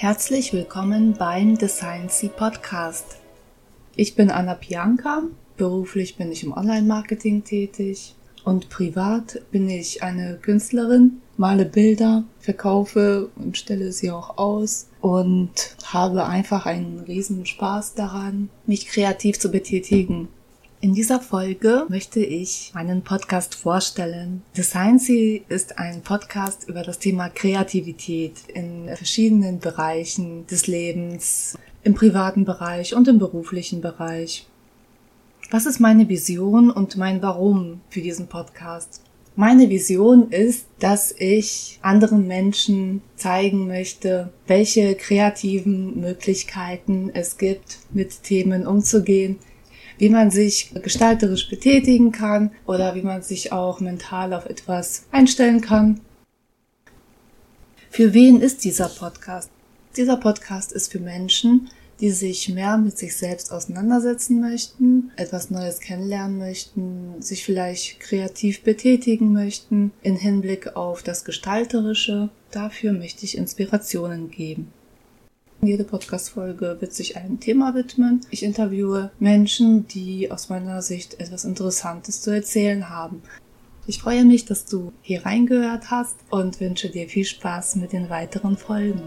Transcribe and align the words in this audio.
Herzlich 0.00 0.54
willkommen 0.54 1.12
beim 1.12 1.58
Design 1.58 2.08
C 2.08 2.30
Podcast. 2.34 3.18
Ich 3.94 4.14
bin 4.14 4.30
Anna 4.30 4.54
Pianka, 4.54 5.24
beruflich 5.58 6.16
bin 6.16 6.32
ich 6.32 6.42
im 6.42 6.54
Online-Marketing 6.54 7.44
tätig 7.44 8.14
und 8.42 8.70
privat 8.70 9.42
bin 9.50 9.68
ich 9.68 10.02
eine 10.02 10.38
Künstlerin, 10.40 11.20
male 11.36 11.66
Bilder, 11.66 12.24
verkaufe 12.38 13.28
und 13.36 13.58
stelle 13.58 13.92
sie 13.92 14.10
auch 14.10 14.38
aus 14.38 14.88
und 15.02 15.76
habe 15.84 16.24
einfach 16.24 16.64
einen 16.64 17.00
riesen 17.00 17.44
Spaß 17.44 17.92
daran, 17.92 18.48
mich 18.64 18.86
kreativ 18.86 19.38
zu 19.38 19.50
betätigen. 19.50 20.28
In 20.82 20.94
dieser 20.94 21.20
Folge 21.20 21.84
möchte 21.90 22.20
ich 22.20 22.70
meinen 22.72 23.02
Podcast 23.02 23.54
vorstellen. 23.54 24.40
Designsy 24.56 25.44
ist 25.50 25.78
ein 25.78 26.00
Podcast 26.00 26.66
über 26.70 26.82
das 26.82 26.98
Thema 26.98 27.28
Kreativität 27.28 28.32
in 28.54 28.88
verschiedenen 28.96 29.58
Bereichen 29.58 30.46
des 30.46 30.68
Lebens, 30.68 31.58
im 31.84 31.92
privaten 31.92 32.46
Bereich 32.46 32.94
und 32.94 33.08
im 33.08 33.18
beruflichen 33.18 33.82
Bereich. 33.82 34.46
Was 35.50 35.66
ist 35.66 35.80
meine 35.80 36.08
Vision 36.08 36.70
und 36.70 36.96
mein 36.96 37.20
Warum 37.20 37.82
für 37.90 38.00
diesen 38.00 38.28
Podcast? 38.28 39.02
Meine 39.36 39.68
Vision 39.68 40.30
ist, 40.30 40.64
dass 40.78 41.14
ich 41.18 41.78
anderen 41.82 42.26
Menschen 42.26 43.02
zeigen 43.16 43.66
möchte, 43.66 44.32
welche 44.46 44.94
kreativen 44.94 46.00
Möglichkeiten 46.00 47.10
es 47.12 47.36
gibt, 47.36 47.80
mit 47.92 48.22
Themen 48.22 48.66
umzugehen, 48.66 49.38
wie 50.00 50.08
man 50.08 50.30
sich 50.30 50.72
gestalterisch 50.82 51.50
betätigen 51.50 52.10
kann 52.10 52.52
oder 52.66 52.94
wie 52.94 53.02
man 53.02 53.22
sich 53.22 53.52
auch 53.52 53.80
mental 53.80 54.32
auf 54.32 54.46
etwas 54.46 55.04
einstellen 55.12 55.60
kann. 55.60 56.00
Für 57.90 58.14
wen 58.14 58.40
ist 58.40 58.64
dieser 58.64 58.88
Podcast? 58.88 59.50
Dieser 59.96 60.16
Podcast 60.16 60.72
ist 60.72 60.90
für 60.90 61.00
Menschen, 61.00 61.68
die 62.00 62.12
sich 62.12 62.48
mehr 62.48 62.78
mit 62.78 62.96
sich 62.96 63.14
selbst 63.14 63.52
auseinandersetzen 63.52 64.40
möchten, 64.40 65.10
etwas 65.16 65.50
Neues 65.50 65.80
kennenlernen 65.80 66.38
möchten, 66.38 67.20
sich 67.20 67.44
vielleicht 67.44 68.00
kreativ 68.00 68.62
betätigen 68.62 69.34
möchten 69.34 69.92
in 70.02 70.16
Hinblick 70.16 70.76
auf 70.76 71.02
das 71.02 71.26
Gestalterische. 71.26 72.30
Dafür 72.52 72.94
möchte 72.94 73.26
ich 73.26 73.36
Inspirationen 73.36 74.30
geben. 74.30 74.72
Jede 75.62 75.84
Podcast-Folge 75.84 76.78
wird 76.80 76.94
sich 76.94 77.18
einem 77.18 77.38
Thema 77.38 77.74
widmen. 77.74 78.22
Ich 78.30 78.42
interviewe 78.42 79.10
Menschen, 79.18 79.86
die 79.86 80.30
aus 80.30 80.48
meiner 80.48 80.80
Sicht 80.80 81.20
etwas 81.20 81.44
Interessantes 81.44 82.22
zu 82.22 82.30
erzählen 82.30 82.88
haben. 82.88 83.22
Ich 83.86 84.00
freue 84.00 84.24
mich, 84.24 84.46
dass 84.46 84.64
du 84.64 84.92
hier 85.02 85.26
reingehört 85.26 85.90
hast 85.90 86.16
und 86.30 86.60
wünsche 86.60 86.88
dir 86.88 87.10
viel 87.10 87.26
Spaß 87.26 87.76
mit 87.76 87.92
den 87.92 88.08
weiteren 88.08 88.56
Folgen. 88.56 89.02